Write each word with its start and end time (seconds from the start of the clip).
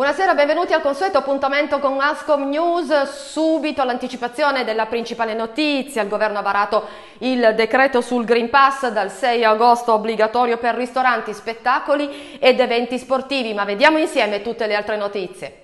Buonasera, 0.00 0.32
benvenuti 0.32 0.72
al 0.72 0.80
consueto 0.80 1.18
appuntamento 1.18 1.78
con 1.78 2.00
Ascom 2.00 2.48
News. 2.48 3.02
Subito 3.02 3.84
l'anticipazione 3.84 4.64
della 4.64 4.86
principale 4.86 5.34
notizia. 5.34 6.00
Il 6.00 6.08
governo 6.08 6.38
ha 6.38 6.42
varato 6.42 6.86
il 7.18 7.52
decreto 7.54 8.00
sul 8.00 8.24
Green 8.24 8.48
Pass 8.48 8.88
dal 8.88 9.10
6 9.10 9.44
agosto 9.44 9.92
obbligatorio 9.92 10.56
per 10.56 10.74
ristoranti, 10.74 11.34
spettacoli 11.34 12.38
ed 12.38 12.60
eventi 12.60 12.96
sportivi, 12.96 13.52
ma 13.52 13.66
vediamo 13.66 13.98
insieme 13.98 14.40
tutte 14.40 14.66
le 14.66 14.74
altre 14.74 14.96
notizie. 14.96 15.56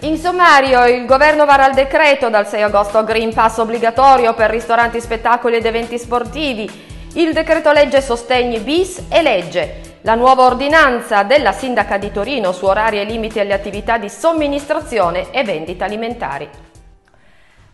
In 0.00 0.18
sommario, 0.18 0.84
il 0.84 1.06
governo 1.06 1.46
vara 1.46 1.68
il 1.68 1.74
decreto 1.74 2.28
dal 2.28 2.46
6 2.46 2.60
agosto 2.60 3.02
Green 3.02 3.32
Pass 3.32 3.56
obbligatorio 3.56 4.34
per 4.34 4.50
ristoranti, 4.50 5.00
spettacoli 5.00 5.56
ed 5.56 5.64
eventi 5.64 5.96
sportivi. 5.98 6.70
Il 7.14 7.32
decreto 7.32 7.72
legge 7.72 8.02
sostegni 8.02 8.58
bis 8.58 9.06
e 9.08 9.22
legge 9.22 9.91
la 10.04 10.16
nuova 10.16 10.46
ordinanza 10.46 11.22
della 11.22 11.52
Sindaca 11.52 11.96
di 11.96 12.10
Torino 12.10 12.50
su 12.50 12.64
orari 12.66 12.98
e 12.98 13.04
limiti 13.04 13.38
alle 13.38 13.52
attività 13.52 13.98
di 13.98 14.08
somministrazione 14.08 15.30
e 15.30 15.44
vendita 15.44 15.84
alimentari. 15.84 16.48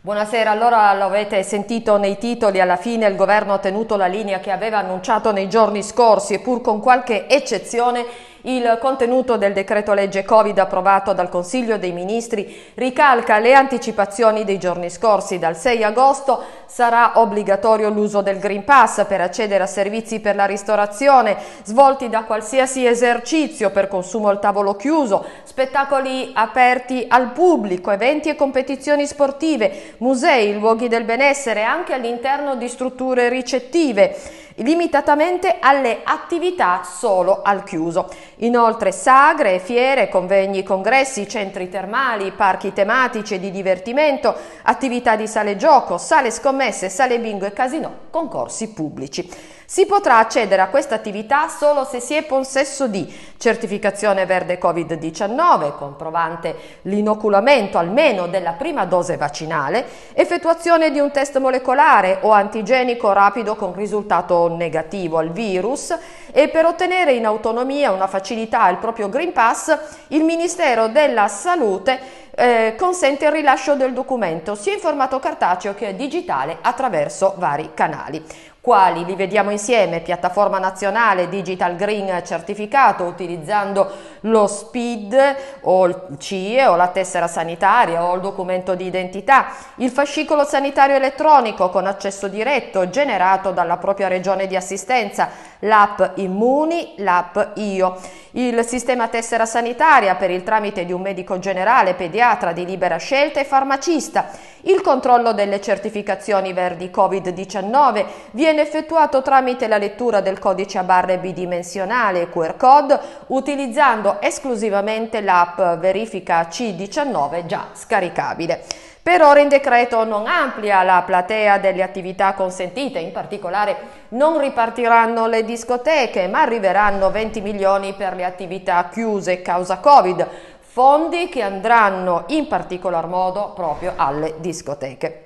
Buonasera, 0.02 0.50
allora 0.50 0.92
lo 0.92 1.04
avete 1.04 1.42
sentito 1.42 1.96
nei 1.96 2.18
titoli, 2.18 2.60
alla 2.60 2.76
fine 2.76 3.06
il 3.06 3.16
governo 3.16 3.54
ha 3.54 3.58
tenuto 3.58 3.96
la 3.96 4.06
linea 4.06 4.40
che 4.40 4.50
aveva 4.50 4.78
annunciato 4.78 5.32
nei 5.32 5.48
giorni 5.48 5.82
scorsi 5.82 6.34
e 6.34 6.40
pur 6.40 6.60
con 6.60 6.80
qualche 6.80 7.26
eccezione 7.28 8.04
il 8.42 8.78
contenuto 8.80 9.36
del 9.36 9.52
decreto 9.52 9.92
legge 9.92 10.24
Covid 10.24 10.58
approvato 10.58 11.12
dal 11.12 11.28
Consiglio 11.28 11.76
dei 11.76 11.92
Ministri 11.92 12.72
ricalca 12.74 13.38
le 13.38 13.54
anticipazioni 13.54 14.44
dei 14.44 14.58
giorni 14.58 14.90
scorsi. 14.90 15.38
Dal 15.38 15.56
6 15.56 15.82
agosto 15.82 16.42
sarà 16.66 17.12
obbligatorio 17.16 17.88
l'uso 17.88 18.20
del 18.20 18.38
Green 18.38 18.64
Pass 18.64 19.04
per 19.06 19.20
accedere 19.20 19.64
a 19.64 19.66
servizi 19.66 20.20
per 20.20 20.36
la 20.36 20.44
ristorazione 20.44 21.36
svolti 21.64 22.08
da 22.08 22.24
qualsiasi 22.24 22.86
esercizio 22.86 23.70
per 23.70 23.88
consumo 23.88 24.28
al 24.28 24.38
tavolo 24.38 24.76
chiuso, 24.76 25.24
spettacoli 25.42 26.30
aperti 26.34 27.06
al 27.08 27.32
pubblico, 27.32 27.90
eventi 27.90 28.28
e 28.28 28.36
competizioni 28.36 29.06
sportive, 29.06 29.94
musei, 29.98 30.58
luoghi 30.58 30.88
del 30.88 31.04
benessere 31.04 31.62
anche 31.62 31.94
all'interno 31.94 32.54
di 32.54 32.68
strutture 32.68 33.28
ricettive 33.28 34.46
limitatamente 34.58 35.56
alle 35.60 36.00
attività 36.04 36.82
solo 36.84 37.42
al 37.42 37.64
chiuso. 37.64 38.08
Inoltre 38.36 38.92
sagre, 38.92 39.58
fiere, 39.58 40.08
convegni, 40.08 40.62
congressi, 40.62 41.28
centri 41.28 41.68
termali, 41.68 42.32
parchi 42.32 42.72
tematici 42.72 43.34
e 43.34 43.40
di 43.40 43.50
divertimento, 43.50 44.34
attività 44.62 45.16
di 45.16 45.26
sale 45.26 45.56
gioco, 45.56 45.98
sale 45.98 46.30
scommesse, 46.30 46.88
sale 46.88 47.18
bingo 47.18 47.46
e 47.46 47.52
casino, 47.52 47.92
concorsi 48.10 48.70
pubblici. 48.70 49.56
Si 49.70 49.84
potrà 49.84 50.16
accedere 50.16 50.62
a 50.62 50.68
questa 50.68 50.94
attività 50.94 51.46
solo 51.48 51.84
se 51.84 52.00
si 52.00 52.14
è 52.14 52.22
possesso 52.22 52.86
di 52.86 53.06
certificazione 53.36 54.24
verde 54.24 54.58
Covid-19, 54.58 55.76
comprovante 55.76 56.56
l'inoculamento 56.82 57.76
almeno 57.76 58.28
della 58.28 58.52
prima 58.52 58.86
dose 58.86 59.18
vaccinale, 59.18 59.84
effettuazione 60.14 60.90
di 60.90 61.00
un 61.00 61.10
test 61.10 61.36
molecolare 61.36 62.20
o 62.22 62.30
antigenico 62.30 63.12
rapido 63.12 63.56
con 63.56 63.74
risultato 63.74 64.48
negativo 64.48 65.18
al 65.18 65.32
virus 65.32 65.94
e 66.32 66.48
per 66.48 66.64
ottenere 66.64 67.12
in 67.12 67.26
autonomia 67.26 67.92
una 67.92 68.06
facilità 68.06 68.62
al 68.62 68.78
proprio 68.78 69.10
Green 69.10 69.34
Pass, 69.34 69.78
il 70.08 70.24
Ministero 70.24 70.88
della 70.88 71.28
Salute 71.28 72.26
eh, 72.34 72.74
consente 72.78 73.26
il 73.26 73.32
rilascio 73.32 73.74
del 73.74 73.92
documento 73.92 74.54
sia 74.54 74.72
in 74.72 74.78
formato 74.78 75.18
cartaceo 75.18 75.74
che 75.74 75.94
digitale 75.94 76.56
attraverso 76.62 77.34
vari 77.36 77.72
canali. 77.74 78.24
Quali? 78.68 79.06
Li 79.06 79.14
vediamo 79.14 79.50
insieme, 79.50 80.00
piattaforma 80.00 80.58
nazionale 80.58 81.30
Digital 81.30 81.74
Green 81.74 82.20
certificato 82.22 83.04
utilizzando 83.04 83.90
lo 84.20 84.46
SPID 84.46 85.36
o 85.62 85.86
il 85.86 85.98
CIE 86.18 86.66
o 86.66 86.76
la 86.76 86.88
tessera 86.88 87.26
sanitaria 87.28 88.04
o 88.04 88.14
il 88.14 88.20
documento 88.20 88.74
di 88.74 88.84
identità, 88.84 89.46
il 89.76 89.88
fascicolo 89.88 90.44
sanitario 90.44 90.96
elettronico 90.96 91.70
con 91.70 91.86
accesso 91.86 92.28
diretto 92.28 92.90
generato 92.90 93.52
dalla 93.52 93.78
propria 93.78 94.06
regione 94.06 94.46
di 94.46 94.54
assistenza, 94.54 95.30
l'app 95.60 96.02
Immuni, 96.16 96.92
l'app 96.98 97.38
Io, 97.54 97.96
il 98.32 98.64
sistema 98.64 99.08
tessera 99.08 99.46
sanitaria 99.46 100.14
per 100.16 100.30
il 100.30 100.42
tramite 100.42 100.84
di 100.84 100.92
un 100.92 101.00
medico 101.00 101.38
generale, 101.38 101.94
pediatra 101.94 102.52
di 102.52 102.64
libera 102.64 102.96
scelta 102.96 103.40
e 103.40 103.44
farmacista, 103.44 104.28
il 104.62 104.80
controllo 104.80 105.32
delle 105.32 105.60
certificazioni 105.60 106.52
verdi 106.52 106.90
Covid-19 106.92 108.04
viene 108.32 108.62
effettuato 108.62 109.22
tramite 109.22 109.68
la 109.68 109.78
lettura 109.78 110.20
del 110.20 110.38
codice 110.38 110.78
a 110.78 110.82
barre 110.82 111.18
bidimensionale 111.18 112.28
QR 112.28 112.56
code 112.56 112.98
utilizzando 113.28 114.20
esclusivamente 114.20 115.20
l'app 115.20 115.60
Verifica 115.78 116.42
C19 116.42 117.46
già 117.46 117.68
scaricabile. 117.72 118.64
Per 119.08 119.22
ora 119.22 119.40
il 119.40 119.48
decreto 119.48 120.04
non 120.04 120.26
amplia 120.26 120.82
la 120.82 121.02
platea 121.06 121.56
delle 121.56 121.82
attività 121.82 122.34
consentite, 122.34 122.98
in 122.98 123.10
particolare 123.10 123.97
non 124.10 124.38
ripartiranno 124.38 125.26
le 125.26 125.44
discoteche, 125.44 126.28
ma 126.28 126.42
arriveranno 126.42 127.10
20 127.10 127.40
milioni 127.40 127.92
per 127.94 128.14
le 128.14 128.24
attività 128.24 128.88
chiuse 128.90 129.42
causa 129.42 129.78
Covid, 129.78 130.26
fondi 130.60 131.28
che 131.28 131.42
andranno 131.42 132.24
in 132.28 132.46
particolar 132.46 133.06
modo 133.06 133.52
proprio 133.54 133.94
alle 133.96 134.34
discoteche. 134.38 135.24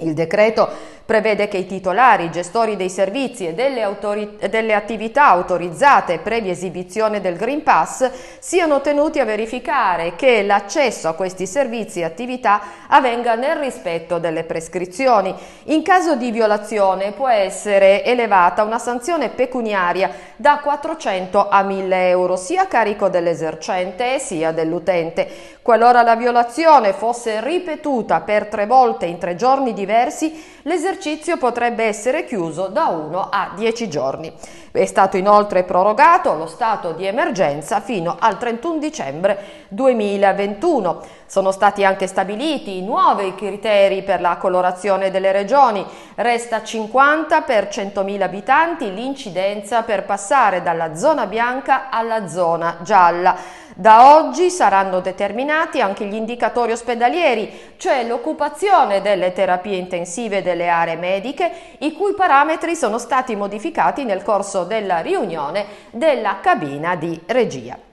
Il 0.00 0.14
decreto 0.14 0.68
prevede 1.08 1.48
che 1.48 1.56
i 1.56 1.66
titolari, 1.66 2.30
gestori 2.30 2.76
dei 2.76 2.90
servizi 2.90 3.46
e 3.46 3.54
delle, 3.54 3.80
autori- 3.80 4.36
delle, 4.50 4.74
attività 4.74 5.28
autorizzate 5.28 6.18
previa 6.18 6.52
esibizione 6.52 7.22
del 7.22 7.38
Green 7.38 7.62
Pass 7.62 8.10
siano 8.40 8.82
tenuti 8.82 9.18
a 9.18 9.24
verificare 9.24 10.16
che 10.16 10.42
l'accesso 10.42 11.08
a 11.08 11.14
questi 11.14 11.46
servizi 11.46 12.00
e 12.00 12.04
attività 12.04 12.60
avvenga 12.88 13.36
nel 13.36 13.56
rispetto 13.56 14.18
delle 14.18 14.44
prescrizioni. 14.44 15.34
In 15.68 15.82
caso 15.82 16.14
di 16.14 16.30
violazione 16.30 17.12
può 17.12 17.28
essere 17.28 18.04
elevata 18.04 18.62
una 18.62 18.78
sanzione 18.78 19.30
pecuniaria 19.30 20.10
da 20.36 20.58
400 20.58 21.48
a 21.48 21.62
1000 21.62 22.08
euro 22.10 22.36
sia 22.36 22.64
a 22.64 22.66
carico 22.66 23.08
dell'esercente 23.08 24.18
sia 24.18 24.52
dell'utente. 24.52 25.56
Qualora 25.62 26.02
la 26.02 26.16
violazione 26.16 26.92
fosse 26.92 27.40
ripetuta 27.42 28.20
per 28.20 28.46
tre 28.46 28.66
volte 28.66 29.06
in 29.06 29.16
tre 29.18 29.36
giorni 29.36 29.72
diversi, 29.72 30.56
l'esercizio 30.98 31.36
potrebbe 31.36 31.84
essere 31.84 32.24
chiuso 32.24 32.66
da 32.66 32.88
1 32.88 33.28
a 33.30 33.52
10 33.54 33.88
giorni. 33.88 34.32
È 34.70 34.84
stato 34.84 35.16
inoltre 35.16 35.62
prorogato 35.62 36.34
lo 36.34 36.46
stato 36.46 36.92
di 36.92 37.06
emergenza 37.06 37.80
fino 37.80 38.16
al 38.18 38.36
31 38.36 38.78
dicembre 38.78 39.38
2021. 39.68 41.00
Sono 41.26 41.52
stati 41.52 41.84
anche 41.84 42.06
stabiliti 42.06 42.82
nuovi 42.82 43.34
criteri 43.34 44.02
per 44.02 44.20
la 44.20 44.36
colorazione 44.36 45.10
delle 45.10 45.32
regioni. 45.32 45.84
Resta 46.16 46.62
50 46.62 47.42
per 47.42 47.68
100.000 47.70 48.22
abitanti 48.22 48.92
l'incidenza 48.92 49.82
per 49.82 50.04
passare 50.04 50.62
dalla 50.62 50.94
zona 50.96 51.26
bianca 51.26 51.90
alla 51.90 52.28
zona 52.28 52.78
gialla. 52.82 53.36
Da 53.80 54.16
oggi 54.16 54.50
saranno 54.50 54.98
determinati 54.98 55.80
anche 55.80 56.04
gli 56.04 56.16
indicatori 56.16 56.72
ospedalieri, 56.72 57.74
cioè 57.76 58.04
l'occupazione 58.04 59.00
delle 59.00 59.32
terapie 59.32 59.76
intensive 59.76 60.42
delle 60.42 60.66
aree 60.66 60.96
mediche, 60.96 61.48
i 61.78 61.92
cui 61.92 62.12
parametri 62.14 62.74
sono 62.74 62.98
stati 62.98 63.36
modificati 63.36 64.02
nel 64.02 64.24
corso 64.24 64.64
della 64.64 64.98
riunione 64.98 65.64
della 65.92 66.40
cabina 66.40 66.96
di 66.96 67.22
regia. 67.26 67.87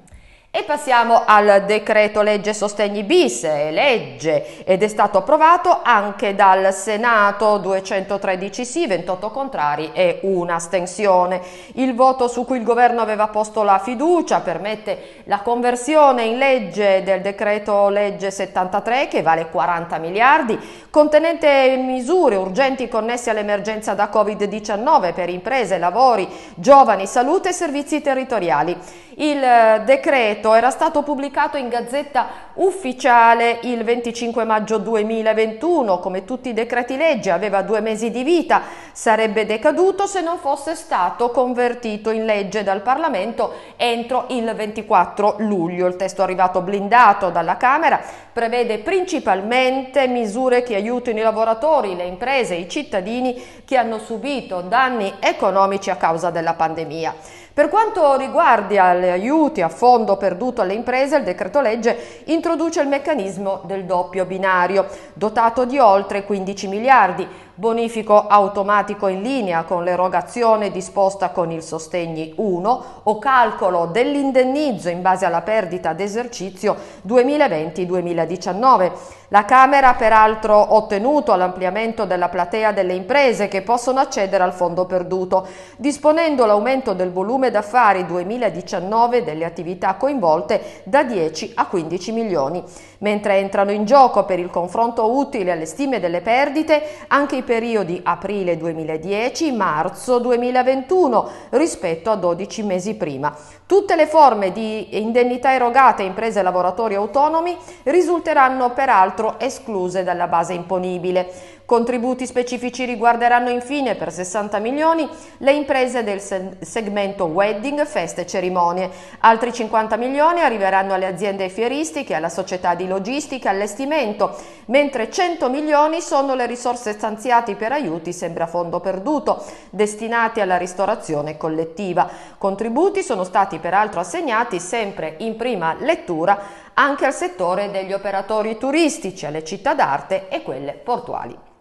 E 0.58 0.64
passiamo 0.64 1.24
al 1.26 1.66
decreto 1.66 2.22
legge 2.22 2.54
sostegni 2.54 3.04
bis, 3.04 3.44
è 3.44 3.72
legge 3.72 4.64
ed 4.64 4.84
è 4.84 4.88
stato 4.88 5.18
approvato 5.18 5.82
anche 5.84 6.34
dal 6.34 6.74
Senato 6.74 7.58
213 7.58 8.64
sì, 8.64 8.88
28 8.88 9.32
contrari 9.32 9.90
e 9.92 10.20
una 10.22 10.56
astensione. 10.56 11.42
Il 11.74 11.94
voto 11.94 12.30
su 12.30 12.46
cui 12.46 12.56
il 12.58 12.64
governo 12.64 13.02
aveva 13.02 13.28
posto 13.28 13.64
la 13.64 13.79
fiducia 13.79 14.40
permette 14.40 15.24
la 15.26 15.40
conversione 15.40 16.24
in 16.24 16.38
legge 16.38 17.03
del 17.03 17.20
decreto 17.20 17.90
legge 17.90 18.32
73 18.32 19.09
che 19.09 19.22
vale 19.22 19.50
40 19.50 19.97
miliardi, 19.97 20.58
contenente 20.90 21.76
misure 21.85 22.38
urgenti 22.38 22.88
connesse 22.88 23.29
all'emergenza 23.29 23.94
da 23.94 24.09
Covid-19 24.09 25.14
per 25.14 25.28
imprese, 25.28 25.78
lavori, 25.78 26.26
giovani, 26.56 27.06
salute 27.08 27.50
e 27.50 27.52
servizi 27.52 28.02
territoriali. 28.02 29.03
Il 29.18 29.40
decreto 29.85 30.45
decreto 30.46 30.53
era 30.53 30.70
stato 30.70 31.02
pubblicato 31.02 31.58
in 31.58 31.70
Gazzetta 31.70 32.44
Ufficiale 32.56 33.59
il 33.64 33.84
25 33.84 34.46
maggio 34.46 34.78
2021, 34.78 36.00
come 36.00 36.24
tutti 36.24 36.50
i 36.50 36.53
decreti 36.53 36.96
legge 36.96 37.32
aveva 37.32 37.64
due 37.64 37.82
mesi 37.82 38.12
di 38.12 38.24
vita, 38.24 38.62
sarebbe 38.94 39.46
decaduto 39.46 40.06
se 40.06 40.22
non 40.22 40.38
fosse 40.38 40.76
stato 40.76 41.32
convertito 41.32 42.12
in 42.12 42.24
legge 42.24 42.64
dal 42.64 42.82
Parlamento 42.82 43.53
entro 43.76 44.26
il 44.30 44.53
24 44.56 45.36
luglio. 45.40 45.88
Il 45.88 45.97
testo 45.97 46.22
arrivato 46.24 46.62
blindato 46.62 47.30
dalla 47.30 47.58
Camera 47.58 48.00
prevede 48.32 48.80
principalmente 48.80 50.08
misure 50.08 50.64
che 50.64 50.76
aiutino 50.76 51.20
i 51.20 51.24
lavoratori, 51.24 51.96
le 51.96 52.06
imprese 52.06 52.56
i 52.56 52.70
cittadini 52.70 53.64
che 53.66 53.76
hanno 53.76 53.98
subito 53.98 54.62
danni 54.62 55.14
economici 55.20 55.90
a 55.90 55.98
causa 55.98 56.30
della 56.30 56.53
pandemia. 56.53 57.44
Per 57.55 57.69
quanto 57.69 58.17
riguarda 58.17 58.96
gli 58.96 59.07
aiuti 59.07 59.61
a 59.61 59.69
fondo 59.69 60.17
perduto 60.17 60.59
alle 60.59 60.73
imprese, 60.73 61.16
il 61.16 61.23
decreto 61.23 61.61
legge 61.61 62.23
introduce 62.25 62.81
il 62.81 62.90
meccanismo 62.90 63.61
del 63.63 63.85
doppio 63.85 64.25
binario, 64.25 64.85
dotato 65.13 65.63
di 65.63 65.79
oltre 65.79 66.25
15 66.25 66.67
miliardi, 66.67 67.25
bonifico 67.55 68.28
automatico 68.28 69.07
in 69.07 69.22
linea 69.22 69.63
con 69.63 69.85
l'erogazione 69.85 70.72
disposta 70.72 71.29
con 71.29 71.52
il 71.52 71.63
Sostegni 71.63 72.34
1 72.35 72.84
o 73.03 73.17
calcolo 73.17 73.85
dell'indennizzo 73.85 74.90
in 74.90 75.02
base 75.02 75.25
alla 75.25 75.41
perdita 75.41 75.93
d'esercizio 75.93 76.75
2020-2019. 77.07 78.91
La 79.29 79.43
Camera 79.43 79.90
ha 79.90 79.96
peraltro 79.96 80.75
ottenuto 80.75 81.34
l'ampliamento 81.35 82.05
della 82.05 82.29
platea 82.29 82.72
delle 82.72 82.93
imprese 82.93 83.47
che 83.47 83.63
possono 83.63 83.99
accedere 83.99 84.43
al 84.43 84.53
fondo 84.53 84.85
perduto, 84.85 85.47
disponendo 85.78 86.46
l'aumento 86.46 86.93
del 86.93 87.11
volume 87.11 87.49
d'affari 87.49 88.05
2019 88.05 89.23
delle 89.23 89.46
attività 89.46 89.96
coinvolte 89.96 90.81
da 90.84 91.03
10 91.03 91.53
a 91.55 91.66
15 91.66 92.11
milioni, 92.11 92.63
mentre 92.99 93.37
entrano 93.37 93.72
in 93.72 93.85
gioco 93.85 94.25
per 94.25 94.37
il 94.37 94.52
confronto 94.52 95.11
utile 95.17 95.52
alle 95.52 95.66
stime 95.66 95.99
delle 95.99 96.22
perdite 96.22 96.84
anche 97.07 97.37
i 97.37 97.43
periodi 97.46 98.02
aprile 98.03 98.58
2010-marzo 98.58 100.20
2021 100.20 101.30
rispetto 101.52 102.12
a 102.12 102.16
12 102.16 102.64
mesi 102.64 102.96
prima. 102.96 103.34
Tutte 103.66 103.96
le 103.96 104.08
forme 104.08 104.52
di 104.52 105.00
indennità 105.00 105.53
erogate 105.53 106.03
a 106.03 106.06
imprese 106.06 106.42
e 106.42 106.44
lavoratori 106.44 106.96
autonomi 106.96 107.58
risulteranno 107.84 108.72
peraltro 108.74 109.40
escluse 109.40 110.03
dalla 110.03 110.28
base 110.28 110.52
imponibile. 110.52 111.32
Contributi 111.66 112.28
specifici 112.28 112.85
riguarderanno 112.85 113.50
infine 113.50 113.96
per 113.96 114.14
60 114.14 114.59
milioni 114.59 115.09
le 115.40 115.52
imprese 115.52 116.03
del 116.03 116.22
segmento 116.22 117.26
wedding, 117.26 117.84
feste 117.85 118.22
e 118.22 118.28
cerimonie. 118.28 118.88
Altri 119.22 119.52
50 119.52 119.97
milioni 119.97 120.41
arriveranno 120.41 120.94
alle 120.94 121.08
aziende 121.08 121.50
fieristiche, 121.50 122.14
alla 122.14 122.29
società 122.29 122.76
di 122.76 122.88
logistica 122.88 123.50
allestimento, 123.50 124.38
mentre 124.66 125.09
100 125.09 125.50
milioni 125.50 126.02
sono 126.02 126.35
le 126.35 126.46
risorse 126.46 126.91
stanziate 126.91 127.56
per 127.56 127.72
aiuti 127.72 128.14
sempre 128.14 128.44
a 128.44 128.47
fondo 128.47 128.79
perduto, 128.79 129.44
destinati 129.72 130.41
alla 130.41 130.58
ristorazione 130.58 131.35
collettiva. 131.35 132.08
Contributi 132.38 133.02
sono 133.02 133.23
stati 133.23 133.58
peraltro 133.58 134.02
assegnati 134.02 134.59
sempre 134.59 135.16
in 135.17 135.35
prima 135.35 135.76
lettura 135.79 136.40
anche 136.76 137.08
al 137.08 137.14
settore 137.14 137.72
degli 137.72 137.91
operatori 137.91 138.56
turistici, 138.59 139.26
alle 139.26 139.44
città 139.44 139.73
d'arte 139.73 140.28
e 140.28 140.44
quelle 140.44 140.73
portuali. 140.73 141.53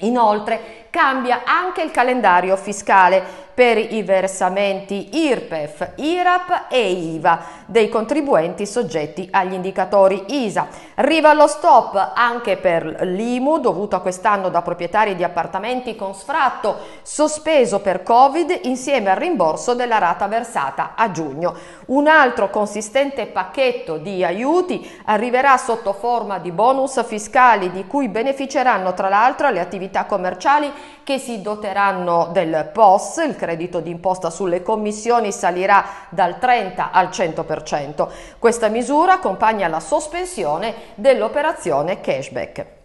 Inoltre 0.00 0.86
cambia 0.90 1.42
anche 1.44 1.82
il 1.82 1.90
calendario 1.90 2.56
fiscale 2.56 3.48
per 3.60 3.76
i 3.76 4.02
versamenti 4.02 5.18
IRPEF, 5.26 5.90
IRAP 5.96 6.68
e 6.70 6.92
IVA 6.92 7.40
dei 7.66 7.90
contribuenti 7.90 8.64
soggetti 8.64 9.28
agli 9.30 9.52
indicatori 9.52 10.24
ISA. 10.46 10.66
Arriva 10.94 11.34
lo 11.34 11.46
stop 11.46 12.12
anche 12.14 12.56
per 12.56 13.02
l'IMU 13.02 13.58
dovuto 13.58 14.00
quest'anno 14.00 14.48
da 14.48 14.62
proprietari 14.62 15.14
di 15.14 15.24
appartamenti 15.24 15.94
con 15.94 16.14
sfratto 16.14 16.78
sospeso 17.02 17.80
per 17.80 18.02
Covid 18.02 18.60
insieme 18.62 19.10
al 19.10 19.18
rimborso 19.18 19.74
della 19.74 19.98
rata 19.98 20.26
versata 20.26 20.92
a 20.96 21.10
giugno. 21.10 21.54
Un 21.88 22.06
altro 22.06 22.48
consistente 22.48 23.26
pacchetto 23.26 23.98
di 23.98 24.24
aiuti 24.24 24.90
arriverà 25.04 25.58
sotto 25.58 25.92
forma 25.92 26.38
di 26.38 26.50
bonus 26.50 27.04
fiscali 27.04 27.70
di 27.70 27.86
cui 27.86 28.08
beneficeranno 28.08 28.94
tra 28.94 29.10
l'altro 29.10 29.50
le 29.50 29.60
attività 29.60 30.06
commerciali 30.06 30.72
che 31.04 31.18
si 31.18 31.42
doteranno 31.42 32.30
del 32.32 32.70
POS, 32.72 33.16
il 33.26 33.34
credito 33.34 33.48
d'imposta 33.56 34.30
sulle 34.30 34.62
commissioni 34.62 35.32
salirà 35.32 35.84
dal 36.10 36.38
30 36.38 36.90
al 36.90 37.08
100%. 37.08 38.08
Questa 38.38 38.68
misura 38.68 39.14
accompagna 39.14 39.68
la 39.68 39.80
sospensione 39.80 40.74
dell'operazione 40.94 42.00
cashback. 42.00 42.78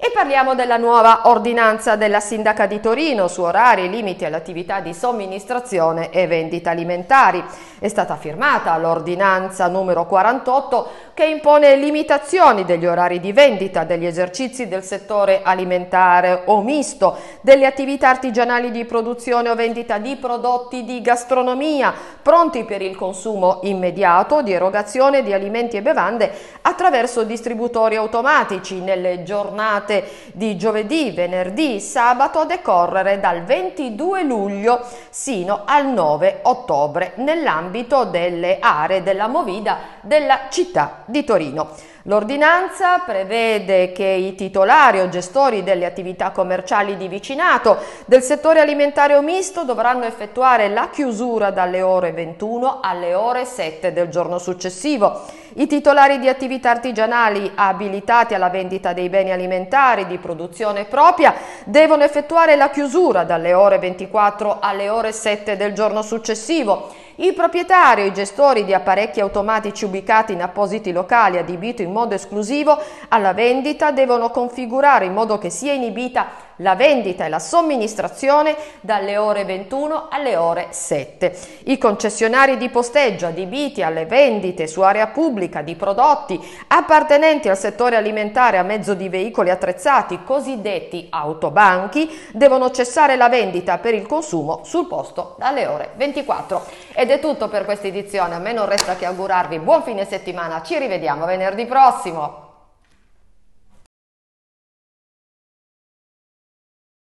E 0.00 0.12
parliamo 0.14 0.54
della 0.54 0.76
nuova 0.76 1.22
ordinanza 1.24 1.96
della 1.96 2.20
Sindaca 2.20 2.66
di 2.66 2.78
Torino 2.78 3.26
su 3.26 3.42
orari 3.42 3.90
limiti 3.90 4.24
all'attività 4.24 4.78
di 4.78 4.94
somministrazione 4.94 6.10
e 6.10 6.28
vendita 6.28 6.70
alimentari. 6.70 7.44
È 7.80 7.88
stata 7.88 8.14
firmata 8.14 8.78
l'ordinanza 8.78 9.66
numero 9.66 10.06
48 10.06 10.88
che 11.14 11.24
impone 11.24 11.74
limitazioni 11.74 12.64
degli 12.64 12.86
orari 12.86 13.18
di 13.18 13.32
vendita 13.32 13.82
degli 13.82 14.06
esercizi 14.06 14.68
del 14.68 14.84
settore 14.84 15.40
alimentare 15.42 16.42
o 16.44 16.62
misto, 16.62 17.16
delle 17.40 17.66
attività 17.66 18.08
artigianali 18.08 18.70
di 18.70 18.84
produzione 18.84 19.48
o 19.48 19.56
vendita 19.56 19.98
di 19.98 20.14
prodotti 20.14 20.84
di 20.84 21.00
gastronomia 21.00 21.92
pronti 22.22 22.62
per 22.62 22.82
il 22.82 22.94
consumo 22.94 23.58
immediato, 23.62 24.42
di 24.42 24.52
erogazione 24.52 25.24
di 25.24 25.32
alimenti 25.32 25.76
e 25.76 25.82
bevande 25.82 26.32
attraverso 26.78 27.24
distributori 27.24 27.96
automatici 27.96 28.80
nelle 28.80 29.24
giornate 29.24 30.30
di 30.34 30.56
giovedì, 30.56 31.10
venerdì, 31.10 31.80
sabato 31.80 32.38
a 32.38 32.44
decorrere 32.44 33.18
dal 33.18 33.42
22 33.42 34.22
luglio 34.22 34.86
sino 35.10 35.62
al 35.64 35.88
9 35.88 36.38
ottobre 36.42 37.14
nell'ambito 37.16 38.04
delle 38.04 38.58
aree 38.60 39.02
della 39.02 39.26
Movida 39.26 39.78
della 40.02 40.42
città 40.50 41.02
di 41.06 41.24
Torino. 41.24 41.74
L'ordinanza 42.08 43.00
prevede 43.00 43.92
che 43.92 44.06
i 44.06 44.34
titolari 44.34 44.98
o 45.00 45.10
gestori 45.10 45.62
delle 45.62 45.84
attività 45.84 46.30
commerciali 46.30 46.96
di 46.96 47.06
vicinato 47.06 47.76
del 48.06 48.22
settore 48.22 48.60
alimentare 48.60 49.14
o 49.14 49.20
misto 49.20 49.64
dovranno 49.64 50.06
effettuare 50.06 50.70
la 50.70 50.88
chiusura 50.88 51.50
dalle 51.50 51.82
ore 51.82 52.12
21 52.12 52.78
alle 52.80 53.12
ore 53.12 53.44
7 53.44 53.92
del 53.92 54.08
giorno 54.08 54.38
successivo. 54.38 55.20
I 55.56 55.66
titolari 55.66 56.18
di 56.18 56.30
attività 56.30 56.70
artigianali 56.70 57.52
abilitati 57.54 58.32
alla 58.32 58.48
vendita 58.48 58.94
dei 58.94 59.10
beni 59.10 59.30
alimentari 59.30 60.06
di 60.06 60.16
produzione 60.16 60.86
propria 60.86 61.34
devono 61.64 62.04
effettuare 62.04 62.56
la 62.56 62.70
chiusura 62.70 63.24
dalle 63.24 63.52
ore 63.52 63.78
24 63.78 64.60
alle 64.60 64.88
ore 64.88 65.12
7 65.12 65.58
del 65.58 65.74
giorno 65.74 66.00
successivo. 66.00 66.88
Il 67.20 67.34
proprietario 67.34 68.04
e 68.04 68.08
i 68.08 68.12
gestori 68.12 68.64
di 68.64 68.72
apparecchi 68.72 69.18
automatici 69.18 69.84
ubicati 69.84 70.34
in 70.34 70.40
appositi 70.40 70.92
locali 70.92 71.36
adibiti 71.36 71.82
in 71.82 71.90
modo 71.90 72.14
esclusivo 72.14 72.80
alla 73.08 73.32
vendita 73.32 73.90
devono 73.90 74.30
configurare 74.30 75.06
in 75.06 75.14
modo 75.14 75.36
che 75.36 75.50
sia 75.50 75.72
inibita 75.72 76.46
la 76.58 76.74
vendita 76.74 77.24
e 77.24 77.28
la 77.28 77.38
somministrazione 77.38 78.56
dalle 78.80 79.16
ore 79.16 79.44
21 79.44 80.08
alle 80.10 80.36
ore 80.36 80.68
7. 80.70 81.36
I 81.64 81.78
concessionari 81.78 82.56
di 82.56 82.68
posteggio 82.68 83.26
adibiti 83.26 83.82
alle 83.82 84.06
vendite 84.06 84.66
su 84.66 84.80
area 84.80 85.08
pubblica 85.08 85.62
di 85.62 85.74
prodotti 85.76 86.40
appartenenti 86.68 87.48
al 87.48 87.58
settore 87.58 87.96
alimentare 87.96 88.58
a 88.58 88.62
mezzo 88.62 88.94
di 88.94 89.08
veicoli 89.08 89.50
attrezzati, 89.50 90.22
cosiddetti 90.24 91.06
autobanchi, 91.10 92.10
devono 92.32 92.70
cessare 92.70 93.16
la 93.16 93.28
vendita 93.28 93.78
per 93.78 93.94
il 93.94 94.06
consumo 94.06 94.60
sul 94.64 94.86
posto 94.86 95.36
dalle 95.38 95.66
ore 95.66 95.90
24. 95.96 96.62
Ed 97.08 97.14
è 97.14 97.20
tutto 97.20 97.48
per 97.48 97.64
questa 97.64 97.86
edizione, 97.86 98.34
a 98.34 98.38
me 98.38 98.52
non 98.52 98.66
resta 98.66 98.94
che 98.94 99.06
augurarvi 99.06 99.60
buon 99.60 99.82
fine 99.82 100.04
settimana, 100.04 100.60
ci 100.60 100.78
rivediamo 100.78 101.24
venerdì 101.24 101.64
prossimo! 101.64 102.47